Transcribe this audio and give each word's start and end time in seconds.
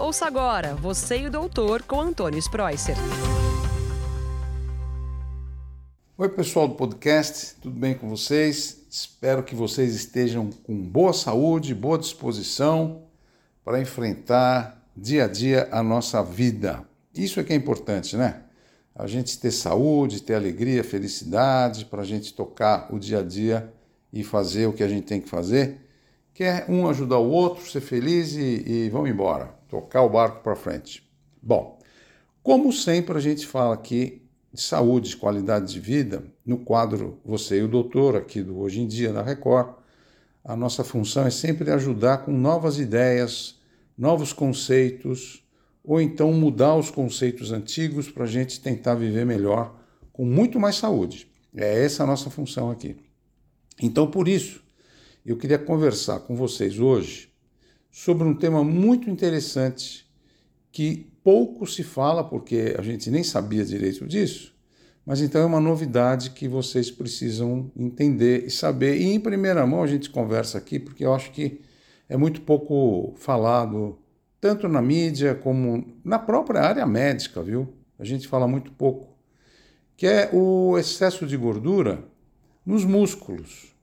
Ouça 0.00 0.24
agora 0.24 0.74
Você 0.76 1.18
e 1.18 1.26
o 1.26 1.30
Doutor 1.30 1.82
com 1.82 2.00
Antônio 2.00 2.38
Spreuser. 2.38 2.96
Oi, 6.16 6.28
pessoal 6.30 6.66
do 6.66 6.74
podcast, 6.74 7.56
tudo 7.60 7.78
bem 7.78 7.94
com 7.94 8.08
vocês? 8.08 8.82
Espero 8.90 9.42
que 9.42 9.54
vocês 9.54 9.94
estejam 9.94 10.48
com 10.64 10.74
boa 10.74 11.12
saúde, 11.12 11.74
boa 11.74 11.98
disposição 11.98 13.02
para 13.62 13.78
enfrentar 13.78 14.82
dia 14.96 15.26
a 15.26 15.28
dia 15.28 15.68
a 15.70 15.82
nossa 15.82 16.22
vida. 16.22 16.82
Isso 17.14 17.38
é 17.38 17.44
que 17.44 17.52
é 17.52 17.56
importante, 17.56 18.16
né? 18.16 18.40
A 18.94 19.06
gente 19.06 19.38
ter 19.38 19.50
saúde, 19.50 20.22
ter 20.22 20.34
alegria, 20.34 20.82
felicidade, 20.82 21.84
para 21.84 22.00
a 22.00 22.06
gente 22.06 22.32
tocar 22.32 22.88
o 22.90 22.98
dia 22.98 23.18
a 23.18 23.22
dia 23.22 23.70
e 24.10 24.24
fazer 24.24 24.66
o 24.66 24.72
que 24.72 24.82
a 24.82 24.88
gente 24.88 25.04
tem 25.04 25.20
que 25.20 25.28
fazer. 25.28 25.78
Quer 26.32 26.64
um 26.70 26.88
ajudar 26.88 27.18
o 27.18 27.28
outro, 27.28 27.70
ser 27.70 27.82
feliz 27.82 28.32
e, 28.32 28.64
e 28.66 28.88
vamos 28.88 29.10
embora, 29.10 29.59
tocar 29.70 30.02
o 30.02 30.10
barco 30.10 30.42
para 30.42 30.56
frente. 30.56 31.08
Bom, 31.40 31.78
como 32.42 32.72
sempre 32.72 33.16
a 33.16 33.20
gente 33.20 33.46
fala 33.46 33.74
aqui 33.74 34.22
de 34.52 34.60
saúde, 34.60 35.10
de 35.10 35.16
qualidade 35.16 35.72
de 35.72 35.78
vida, 35.78 36.24
no 36.44 36.58
quadro 36.58 37.20
Você 37.24 37.60
e 37.60 37.62
o 37.62 37.68
Doutor, 37.68 38.16
aqui 38.16 38.42
do 38.42 38.58
Hoje 38.58 38.80
em 38.80 38.86
Dia 38.86 39.12
da 39.12 39.22
Record, 39.22 39.76
a 40.44 40.56
nossa 40.56 40.82
função 40.82 41.24
é 41.24 41.30
sempre 41.30 41.70
ajudar 41.70 42.24
com 42.24 42.32
novas 42.32 42.78
ideias, 42.78 43.60
novos 43.96 44.32
conceitos, 44.32 45.44
ou 45.84 46.00
então 46.00 46.32
mudar 46.32 46.74
os 46.74 46.90
conceitos 46.90 47.52
antigos 47.52 48.10
para 48.10 48.24
a 48.24 48.26
gente 48.26 48.60
tentar 48.60 48.96
viver 48.96 49.24
melhor, 49.24 49.78
com 50.12 50.24
muito 50.24 50.58
mais 50.58 50.76
saúde. 50.76 51.30
É 51.54 51.84
essa 51.84 52.02
a 52.02 52.06
nossa 52.06 52.28
função 52.28 52.70
aqui. 52.70 52.96
Então, 53.80 54.10
por 54.10 54.26
isso, 54.26 54.62
eu 55.24 55.36
queria 55.36 55.58
conversar 55.58 56.20
com 56.20 56.34
vocês 56.34 56.78
hoje 56.78 57.29
sobre 57.90 58.26
um 58.26 58.34
tema 58.34 58.62
muito 58.62 59.10
interessante 59.10 60.08
que 60.70 61.10
pouco 61.22 61.66
se 61.66 61.82
fala, 61.82 62.22
porque 62.22 62.74
a 62.78 62.82
gente 62.82 63.10
nem 63.10 63.22
sabia 63.22 63.64
direito 63.64 64.06
disso, 64.06 64.54
mas 65.04 65.20
então 65.20 65.42
é 65.42 65.44
uma 65.44 65.60
novidade 65.60 66.30
que 66.30 66.46
vocês 66.46 66.90
precisam 66.90 67.70
entender 67.76 68.44
e 68.46 68.50
saber. 68.50 69.00
E 69.00 69.04
em 69.12 69.18
primeira 69.18 69.66
mão 69.66 69.82
a 69.82 69.86
gente 69.86 70.08
conversa 70.08 70.58
aqui, 70.58 70.78
porque 70.78 71.04
eu 71.04 71.12
acho 71.12 71.32
que 71.32 71.60
é 72.08 72.16
muito 72.16 72.42
pouco 72.42 73.14
falado, 73.16 73.98
tanto 74.40 74.68
na 74.68 74.80
mídia 74.80 75.34
como 75.34 75.84
na 76.04 76.18
própria 76.18 76.60
área 76.60 76.86
médica, 76.86 77.42
viu? 77.42 77.72
A 77.98 78.04
gente 78.04 78.28
fala 78.28 78.46
muito 78.46 78.72
pouco, 78.72 79.08
que 79.96 80.06
é 80.06 80.30
o 80.32 80.78
excesso 80.78 81.26
de 81.26 81.36
gordura 81.36 82.04
nos 82.64 82.84
músculos. 82.84 83.74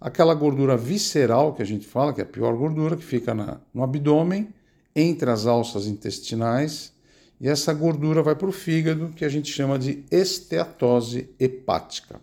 aquela 0.00 0.34
gordura 0.34 0.76
visceral 0.76 1.54
que 1.54 1.62
a 1.62 1.66
gente 1.66 1.86
fala, 1.86 2.12
que 2.12 2.20
é 2.20 2.24
a 2.24 2.26
pior 2.26 2.56
gordura, 2.56 2.96
que 2.96 3.04
fica 3.04 3.34
na, 3.34 3.60
no 3.72 3.82
abdômen, 3.82 4.48
entre 4.94 5.30
as 5.30 5.46
alças 5.46 5.86
intestinais 5.86 6.92
e 7.40 7.48
essa 7.48 7.72
gordura 7.72 8.22
vai 8.22 8.34
para 8.34 8.48
o 8.48 8.52
fígado, 8.52 9.10
que 9.14 9.24
a 9.24 9.28
gente 9.28 9.52
chama 9.52 9.78
de 9.78 10.04
esteatose 10.10 11.30
hepática. 11.38 12.20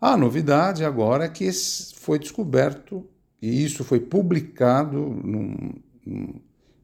A 0.00 0.16
novidade 0.16 0.84
agora 0.84 1.24
é 1.24 1.28
que 1.28 1.50
foi 1.96 2.18
descoberto, 2.18 3.04
e 3.42 3.64
isso 3.64 3.82
foi 3.82 3.98
publicado 3.98 4.98
num, 4.98 5.74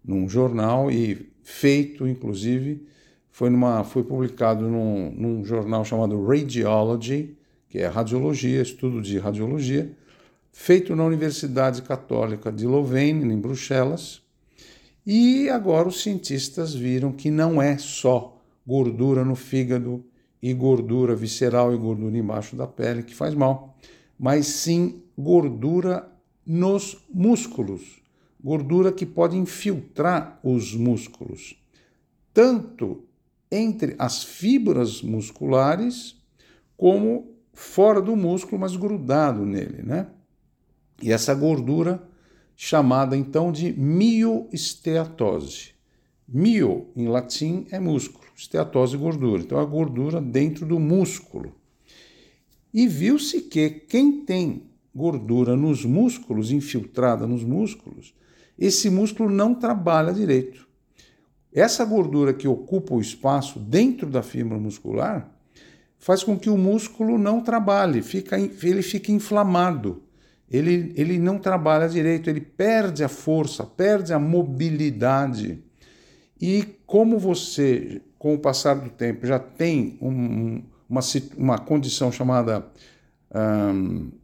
num, 0.05 0.29
jornal 0.29 0.91
e 0.91 1.31
feito, 1.43 2.07
inclusive, 2.07 2.87
foi, 3.31 3.49
numa, 3.49 3.85
foi 3.85 4.03
publicado 4.03 4.69
num, 4.69 5.13
num 5.13 5.45
jornal 5.45 5.85
chamado 5.85 6.27
Radiology, 6.27 7.37
que 7.71 7.79
é 7.79 7.87
radiologia, 7.87 8.61
estudo 8.61 9.01
de 9.01 9.17
radiologia, 9.17 9.97
feito 10.53 10.97
na 10.97 11.05
Universidade 11.05 11.83
Católica 11.83 12.51
de 12.51 12.67
Louvain, 12.67 13.23
em 13.23 13.39
Bruxelas, 13.39 14.21
e 15.07 15.49
agora 15.49 15.89
os 15.89 16.03
cientistas 16.03 16.75
viram 16.75 17.13
que 17.13 17.31
não 17.31 17.63
é 17.63 17.79
só 17.79 18.37
gordura 18.67 19.25
no 19.25 19.37
fígado 19.37 20.05
e 20.43 20.53
gordura 20.53 21.15
visceral 21.15 21.73
e 21.73 21.77
gordura 21.77 22.19
embaixo 22.19 22.57
da 22.57 22.67
pele 22.67 23.05
que 23.05 23.15
faz 23.15 23.35
mal, 23.35 23.77
mas 24.19 24.47
sim 24.47 25.03
gordura 25.17 26.11
nos 26.45 26.99
músculos, 27.09 28.03
gordura 28.43 28.91
que 28.91 29.07
pode 29.07 29.37
infiltrar 29.37 30.41
os 30.43 30.75
músculos, 30.75 31.57
tanto 32.35 33.05
entre 33.51 33.95
as 33.97 34.25
fibras 34.25 35.03
musculares 35.03 36.17
como 36.77 37.40
fora 37.53 38.01
do 38.01 38.17
músculo, 38.17 38.61
mas 38.61 38.77
grudado 38.77 39.45
nele, 39.45 39.83
né? 39.83 40.07
E 41.03 41.13
essa 41.13 41.35
gordura 41.35 42.03
chamada 42.57 43.17
então 43.17 43.51
de 43.51 43.73
mioesteatose. 43.73 45.71
Mio, 46.29 46.89
em 46.95 47.09
latim, 47.09 47.67
é 47.71 47.81
músculo, 47.81 48.25
esteatose 48.37 48.97
gordura. 48.97 49.43
Então, 49.43 49.59
a 49.59 49.65
gordura 49.65 50.21
dentro 50.21 50.65
do 50.65 50.79
músculo. 50.79 51.55
E 52.73 52.87
viu-se 52.87 53.41
que 53.43 53.69
quem 53.71 54.25
tem 54.25 54.71
gordura 54.95 55.57
nos 55.57 55.85
músculos, 55.85 56.53
infiltrada 56.53 57.27
nos 57.27 57.43
músculos, 57.43 58.15
esse 58.59 58.91
músculo 58.91 59.31
não 59.31 59.55
trabalha 59.55 60.13
direito. 60.13 60.69
Essa 61.53 61.85
gordura 61.85 62.33
que 62.33 62.47
ocupa 62.47 62.95
o 62.95 63.01
espaço 63.01 63.59
dentro 63.59 64.09
da 64.09 64.23
fibra 64.23 64.59
muscular 64.59 65.35
faz 66.01 66.25
com 66.25 66.37
que 66.37 66.51
o 66.51 66.59
músculo 66.59 67.17
não 67.17 67.41
trabalhe, 67.41 68.03
fica, 68.03 68.37
ele 68.37 68.83
fica 68.83 69.13
inflamado 69.13 70.03
ele, 70.51 70.93
ele 70.97 71.19
não 71.19 71.39
trabalha 71.39 71.89
direito, 71.89 72.29
ele 72.29 72.41
perde 72.41 73.05
a 73.05 73.09
força, 73.09 73.65
perde 73.65 74.13
a 74.13 74.19
mobilidade. 74.19 75.63
E 76.41 76.65
como 76.85 77.21
você, 77.21 78.03
com 78.19 78.35
o 78.35 78.39
passar 78.39 78.75
do 78.75 78.91
tempo, 78.91 79.25
já 79.27 79.39
tem 79.39 79.97
um, 80.03 80.61
uma, 80.89 81.01
uma 81.37 81.59
condição 81.59 82.11
chamada. 82.11 82.67
Uh, 83.31 84.19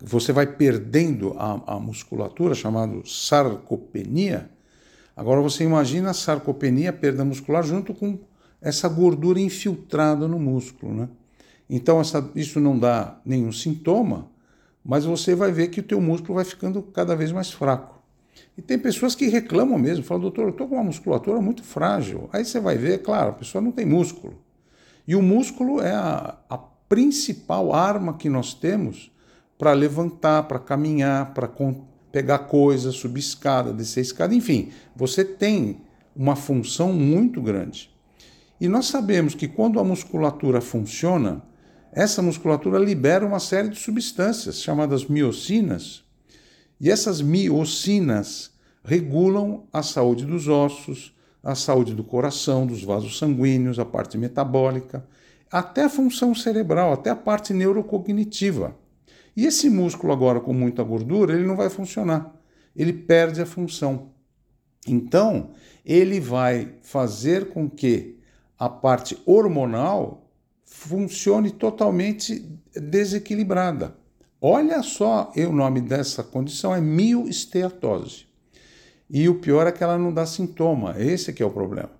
você 0.00 0.32
vai 0.32 0.46
perdendo 0.46 1.34
a, 1.36 1.74
a 1.74 1.80
musculatura, 1.80 2.54
chamada 2.54 3.02
sarcopenia. 3.04 4.48
Agora 5.14 5.42
você 5.42 5.64
imagina 5.64 6.10
a 6.10 6.14
sarcopenia, 6.14 6.92
perda 6.92 7.24
muscular, 7.24 7.62
junto 7.62 7.92
com 7.92 8.18
essa 8.64 8.88
gordura 8.88 9.38
infiltrada 9.38 10.26
no 10.26 10.38
músculo. 10.38 10.94
Né? 10.94 11.08
Então, 11.68 12.00
essa, 12.00 12.30
isso 12.34 12.58
não 12.58 12.78
dá 12.78 13.20
nenhum 13.24 13.52
sintoma, 13.52 14.30
mas 14.82 15.04
você 15.04 15.34
vai 15.34 15.52
ver 15.52 15.68
que 15.68 15.80
o 15.80 15.82
teu 15.82 16.00
músculo 16.00 16.36
vai 16.36 16.44
ficando 16.44 16.82
cada 16.82 17.14
vez 17.14 17.30
mais 17.30 17.50
fraco. 17.50 18.02
E 18.56 18.62
tem 18.62 18.78
pessoas 18.78 19.14
que 19.14 19.26
reclamam 19.26 19.78
mesmo, 19.78 20.02
falam, 20.02 20.22
doutor, 20.22 20.44
eu 20.44 20.50
estou 20.50 20.66
com 20.66 20.76
uma 20.76 20.84
musculatura 20.84 21.40
muito 21.40 21.62
frágil. 21.62 22.28
Aí 22.32 22.44
você 22.44 22.58
vai 22.58 22.76
ver, 22.76 23.02
claro, 23.02 23.30
a 23.30 23.34
pessoa 23.34 23.60
não 23.60 23.70
tem 23.70 23.84
músculo. 23.84 24.34
E 25.06 25.14
o 25.14 25.22
músculo 25.22 25.80
é 25.80 25.92
a, 25.92 26.38
a 26.48 26.58
principal 26.88 27.74
arma 27.74 28.14
que 28.14 28.28
nós 28.28 28.54
temos 28.54 29.12
para 29.58 29.72
levantar, 29.72 30.44
para 30.44 30.58
caminhar, 30.58 31.34
para 31.34 31.50
pegar 32.10 32.38
coisas, 32.40 32.94
subir 32.94 33.20
escada, 33.20 33.72
descer 33.72 34.00
escada, 34.00 34.34
enfim, 34.34 34.70
você 34.94 35.24
tem 35.24 35.80
uma 36.14 36.36
função 36.36 36.92
muito 36.92 37.42
grande. 37.42 37.93
E 38.64 38.68
nós 38.68 38.86
sabemos 38.86 39.34
que 39.34 39.46
quando 39.46 39.78
a 39.78 39.84
musculatura 39.84 40.58
funciona, 40.58 41.42
essa 41.92 42.22
musculatura 42.22 42.78
libera 42.78 43.26
uma 43.26 43.38
série 43.38 43.68
de 43.68 43.78
substâncias 43.78 44.62
chamadas 44.62 45.04
miocinas, 45.04 46.02
e 46.80 46.90
essas 46.90 47.20
miocinas 47.20 48.54
regulam 48.82 49.68
a 49.70 49.82
saúde 49.82 50.24
dos 50.24 50.48
ossos, 50.48 51.14
a 51.42 51.54
saúde 51.54 51.94
do 51.94 52.02
coração, 52.02 52.66
dos 52.66 52.82
vasos 52.82 53.18
sanguíneos, 53.18 53.78
a 53.78 53.84
parte 53.84 54.16
metabólica, 54.16 55.06
até 55.52 55.84
a 55.84 55.90
função 55.90 56.34
cerebral, 56.34 56.90
até 56.90 57.10
a 57.10 57.16
parte 57.16 57.52
neurocognitiva. 57.52 58.74
E 59.36 59.44
esse 59.44 59.68
músculo 59.68 60.10
agora 60.10 60.40
com 60.40 60.54
muita 60.54 60.82
gordura, 60.82 61.34
ele 61.34 61.46
não 61.46 61.54
vai 61.54 61.68
funcionar. 61.68 62.34
Ele 62.74 62.94
perde 62.94 63.42
a 63.42 63.46
função. 63.46 64.14
Então, 64.88 65.50
ele 65.84 66.18
vai 66.18 66.76
fazer 66.80 67.50
com 67.50 67.68
que 67.68 68.13
a 68.58 68.68
parte 68.68 69.18
hormonal 69.26 70.30
funcione 70.64 71.50
totalmente 71.50 72.40
desequilibrada. 72.74 73.96
Olha 74.40 74.82
só, 74.82 75.32
o 75.36 75.52
nome 75.52 75.80
dessa 75.80 76.22
condição 76.22 76.74
é 76.74 76.80
mioesteatose. 76.80 78.26
E 79.08 79.28
o 79.28 79.40
pior 79.40 79.66
é 79.66 79.72
que 79.72 79.82
ela 79.82 79.98
não 79.98 80.12
dá 80.12 80.26
sintoma, 80.26 80.96
esse 80.98 81.32
que 81.32 81.42
é 81.42 81.46
o 81.46 81.50
problema. 81.50 81.90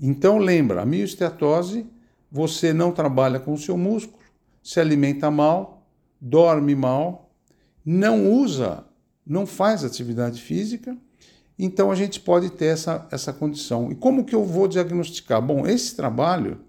Então 0.00 0.38
lembra, 0.38 0.82
a 0.82 0.86
miosteatose, 0.86 1.86
você 2.30 2.72
não 2.72 2.92
trabalha 2.92 3.40
com 3.40 3.52
o 3.52 3.58
seu 3.58 3.76
músculo, 3.76 4.18
se 4.62 4.80
alimenta 4.80 5.30
mal, 5.30 5.86
dorme 6.20 6.74
mal, 6.74 7.30
não 7.84 8.30
usa, 8.30 8.84
não 9.26 9.46
faz 9.46 9.84
atividade 9.84 10.40
física, 10.42 10.96
então 11.58 11.90
a 11.90 11.94
gente 11.94 12.20
pode 12.20 12.50
ter 12.50 12.66
essa, 12.66 13.06
essa 13.10 13.32
condição. 13.32 13.90
E 13.90 13.94
como 13.94 14.24
que 14.24 14.34
eu 14.34 14.44
vou 14.44 14.68
diagnosticar? 14.68 15.40
Bom, 15.40 15.66
esse 15.66 15.96
trabalho, 15.96 16.60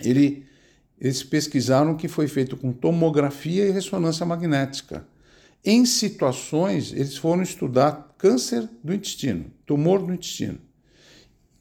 ele, 0.00 0.46
eles 1.00 1.22
pesquisaram 1.22 1.96
que 1.96 2.06
foi 2.06 2.28
feito 2.28 2.56
com 2.56 2.72
tomografia 2.72 3.66
e 3.66 3.72
ressonância 3.72 4.24
magnética. 4.24 5.06
Em 5.64 5.84
situações, 5.84 6.92
eles 6.92 7.16
foram 7.16 7.42
estudar 7.42 8.14
câncer 8.16 8.68
do 8.84 8.94
intestino, 8.94 9.46
tumor 9.66 10.00
do 10.00 10.12
intestino. 10.12 10.58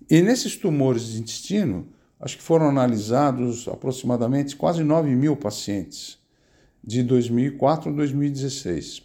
E 0.08 0.22
nesses 0.22 0.56
tumores 0.56 1.08
de 1.08 1.22
intestino, 1.22 1.88
acho 2.20 2.38
que 2.38 2.44
foram 2.44 2.70
analisados 2.70 3.68
aproximadamente 3.68 4.56
quase 4.56 4.84
9 4.84 5.10
mil 5.16 5.36
pacientes, 5.36 6.20
de 6.84 7.02
2004 7.02 7.90
a 7.90 7.94
2016. 7.94 9.02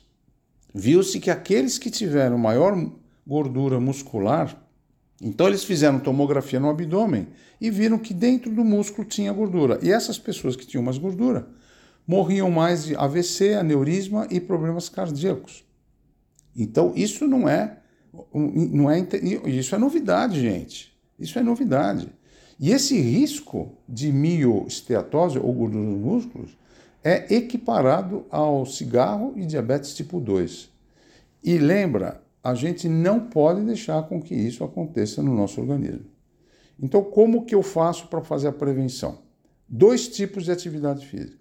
Viu-se 0.74 1.18
que 1.18 1.30
aqueles 1.30 1.78
que 1.78 1.90
tiveram 1.90 2.36
maior 2.36 2.76
gordura 3.30 3.78
muscular, 3.78 4.60
então 5.22 5.46
eles 5.46 5.62
fizeram 5.62 6.00
tomografia 6.00 6.58
no 6.58 6.68
abdômen 6.68 7.28
e 7.60 7.70
viram 7.70 7.96
que 7.96 8.12
dentro 8.12 8.50
do 8.50 8.64
músculo 8.64 9.06
tinha 9.06 9.32
gordura. 9.32 9.78
E 9.82 9.92
essas 9.92 10.18
pessoas 10.18 10.56
que 10.56 10.66
tinham 10.66 10.82
mais 10.82 10.98
gordura 10.98 11.46
morriam 12.04 12.50
mais 12.50 12.86
de 12.86 12.96
AVC, 12.96 13.54
aneurisma 13.54 14.26
e 14.32 14.40
problemas 14.40 14.88
cardíacos. 14.88 15.64
Então 16.56 16.92
isso 16.96 17.28
não 17.28 17.48
é, 17.48 17.78
não 18.34 18.90
é 18.90 19.06
isso 19.46 19.76
é 19.76 19.78
novidade, 19.78 20.40
gente. 20.40 20.92
Isso 21.16 21.38
é 21.38 21.42
novidade. 21.42 22.12
E 22.58 22.72
esse 22.72 22.98
risco 23.00 23.78
de 23.88 24.10
miosteatose 24.10 25.38
ou 25.38 25.52
gordura 25.52 25.84
nos 25.84 26.00
músculos 26.00 26.58
é 27.04 27.32
equiparado 27.32 28.26
ao 28.28 28.66
cigarro 28.66 29.34
e 29.36 29.46
diabetes 29.46 29.94
tipo 29.94 30.18
2. 30.18 30.68
E 31.44 31.58
lembra, 31.58 32.22
a 32.42 32.54
gente 32.54 32.88
não 32.88 33.28
pode 33.28 33.60
deixar 33.62 34.02
com 34.04 34.20
que 34.20 34.34
isso 34.34 34.64
aconteça 34.64 35.22
no 35.22 35.34
nosso 35.34 35.60
organismo. 35.60 36.06
Então, 36.82 37.02
como 37.02 37.44
que 37.44 37.54
eu 37.54 37.62
faço 37.62 38.06
para 38.06 38.22
fazer 38.22 38.48
a 38.48 38.52
prevenção? 38.52 39.18
Dois 39.68 40.08
tipos 40.08 40.44
de 40.44 40.52
atividade 40.52 41.06
física. 41.06 41.38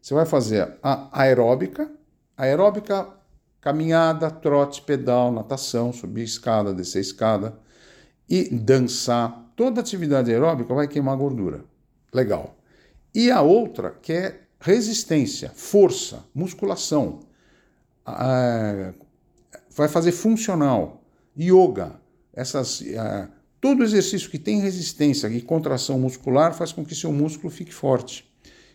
Você 0.00 0.14
vai 0.14 0.24
fazer 0.24 0.76
a 0.82 1.20
aeróbica, 1.20 1.90
aeróbica, 2.36 3.08
caminhada, 3.60 4.30
trote, 4.30 4.80
pedal, 4.82 5.30
natação, 5.30 5.92
subir 5.92 6.22
escada, 6.22 6.72
descer 6.72 7.00
escada 7.00 7.58
e 8.28 8.48
dançar. 8.48 9.52
Toda 9.54 9.80
atividade 9.80 10.30
aeróbica 10.30 10.72
vai 10.72 10.88
queimar 10.88 11.16
gordura. 11.16 11.64
Legal. 12.12 12.56
E 13.14 13.30
a 13.30 13.42
outra 13.42 13.90
que 13.90 14.12
é 14.12 14.40
resistência, 14.60 15.50
força, 15.54 16.24
musculação. 16.34 17.20
Vai 19.78 19.86
fazer 19.86 20.10
funcional, 20.10 21.04
yoga, 21.38 22.00
essas, 22.32 22.80
uh, 22.80 23.28
todo 23.60 23.84
exercício 23.84 24.28
que 24.28 24.36
tem 24.36 24.58
resistência 24.60 25.28
e 25.28 25.40
contração 25.40 26.00
muscular 26.00 26.52
faz 26.52 26.72
com 26.72 26.84
que 26.84 26.96
seu 26.96 27.12
músculo 27.12 27.48
fique 27.48 27.72
forte. 27.72 28.28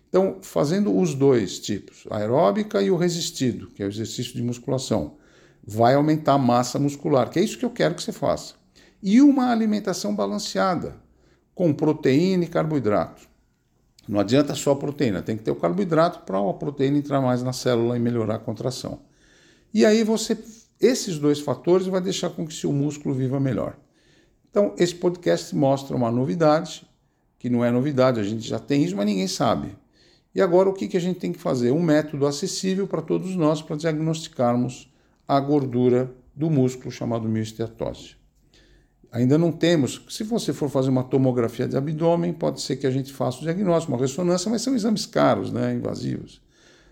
Então, 0.07 0.37
fazendo 0.41 0.97
os 0.97 1.13
dois 1.13 1.59
tipos, 1.59 2.05
a 2.09 2.19
aeróbica 2.19 2.81
e 2.81 2.89
o 2.89 2.95
resistido, 2.95 3.67
que 3.71 3.83
é 3.83 3.85
o 3.85 3.89
exercício 3.89 4.33
de 4.33 4.41
musculação, 4.41 5.17
vai 5.61 5.93
aumentar 5.95 6.35
a 6.35 6.37
massa 6.37 6.79
muscular, 6.79 7.29
que 7.29 7.37
é 7.37 7.43
isso 7.43 7.57
que 7.57 7.65
eu 7.65 7.71
quero 7.71 7.95
que 7.95 8.01
você 8.01 8.13
faça. 8.13 8.53
E 9.01 9.21
uma 9.21 9.51
alimentação 9.51 10.15
balanceada, 10.15 10.95
com 11.53 11.73
proteína 11.73 12.45
e 12.45 12.47
carboidrato. 12.47 13.27
Não 14.07 14.21
adianta 14.21 14.55
só 14.55 14.71
a 14.71 14.75
proteína, 14.77 15.21
tem 15.21 15.35
que 15.35 15.43
ter 15.43 15.51
o 15.51 15.55
carboidrato 15.57 16.19
para 16.19 16.39
a 16.39 16.53
proteína 16.53 16.97
entrar 16.97 17.19
mais 17.19 17.43
na 17.43 17.51
célula 17.51 17.97
e 17.97 17.99
melhorar 17.99 18.35
a 18.35 18.39
contração. 18.39 19.01
E 19.73 19.85
aí 19.85 20.01
você 20.05 20.37
esses 20.85 21.17
dois 21.17 21.39
fatores 21.39 21.87
vai 21.87 22.01
deixar 22.01 22.29
com 22.29 22.45
que 22.45 22.53
seu 22.53 22.71
músculo 22.71 23.15
viva 23.15 23.39
melhor. 23.39 23.77
Então, 24.49 24.75
esse 24.77 24.93
podcast 24.93 25.55
mostra 25.55 25.95
uma 25.95 26.11
novidade, 26.11 26.85
que 27.39 27.49
não 27.49 27.63
é 27.63 27.71
novidade, 27.71 28.19
a 28.19 28.23
gente 28.23 28.47
já 28.47 28.59
tem 28.59 28.83
isso, 28.83 28.95
mas 28.95 29.05
ninguém 29.05 29.27
sabe. 29.27 29.75
E 30.35 30.41
agora 30.41 30.69
o 30.69 30.73
que, 30.73 30.87
que 30.87 30.97
a 30.97 30.99
gente 30.99 31.19
tem 31.19 31.31
que 31.31 31.39
fazer? 31.39 31.71
Um 31.71 31.81
método 31.81 32.25
acessível 32.25 32.87
para 32.87 33.01
todos 33.01 33.35
nós 33.35 33.61
para 33.61 33.75
diagnosticarmos 33.75 34.91
a 35.27 35.39
gordura 35.39 36.13
do 36.35 36.49
músculo 36.49 36.91
chamado 36.91 37.29
miosteatose. 37.29 38.15
Ainda 39.11 39.37
não 39.37 39.51
temos, 39.51 40.03
se 40.09 40.23
você 40.23 40.51
for 40.51 40.69
fazer 40.69 40.89
uma 40.89 41.03
tomografia 41.03 41.67
de 41.67 41.77
abdômen, 41.77 42.33
pode 42.33 42.61
ser 42.61 42.77
que 42.77 42.87
a 42.87 42.91
gente 42.91 43.13
faça 43.13 43.37
o 43.39 43.41
diagnóstico, 43.41 43.93
uma 43.93 44.01
ressonância, 44.01 44.49
mas 44.49 44.63
são 44.63 44.73
exames 44.73 45.05
caros, 45.05 45.51
né, 45.53 45.73
invasivos. 45.75 46.41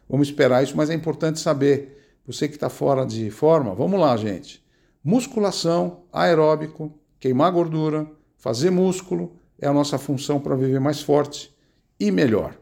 Vamos 0.08 0.28
esperar 0.28 0.64
isso, 0.64 0.78
mas 0.78 0.90
é 0.90 0.94
importante 0.94 1.40
saber 1.40 2.01
você 2.26 2.48
que 2.48 2.56
está 2.56 2.70
fora 2.70 3.06
de 3.06 3.30
forma, 3.30 3.74
vamos 3.74 4.00
lá, 4.00 4.16
gente. 4.16 4.64
Musculação, 5.04 6.04
aeróbico, 6.12 6.94
queimar 7.20 7.52
gordura, 7.52 8.08
fazer 8.38 8.70
músculo 8.70 9.36
é 9.60 9.68
a 9.68 9.74
nossa 9.74 9.98
função 9.98 10.40
para 10.40 10.56
viver 10.56 10.80
mais 10.80 11.02
forte 11.02 11.56
e 12.00 12.12
melhor. 12.12 12.56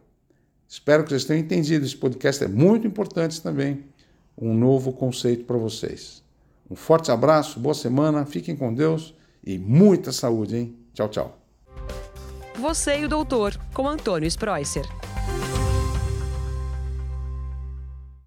Espero 0.67 1.03
que 1.03 1.09
vocês 1.09 1.25
tenham 1.25 1.41
entendido. 1.41 1.85
Esse 1.85 1.97
podcast 1.97 2.43
é 2.43 2.47
muito 2.47 2.85
importante 2.85 3.41
também. 3.41 3.85
Um 4.37 4.53
novo 4.53 4.93
conceito 4.93 5.45
para 5.45 5.57
vocês. 5.57 6.23
Um 6.69 6.75
forte 6.75 7.11
abraço, 7.11 7.59
boa 7.59 7.73
semana, 7.73 8.25
fiquem 8.25 8.55
com 8.55 8.73
Deus 8.73 9.15
e 9.43 9.57
muita 9.57 10.11
saúde, 10.11 10.57
hein? 10.57 10.77
Tchau, 10.93 11.09
tchau. 11.09 11.39
Você 12.59 12.99
e 12.99 13.05
o 13.05 13.09
doutor, 13.09 13.57
com 13.73 13.87
Antônio 13.87 14.27
Spreusser. 14.27 14.98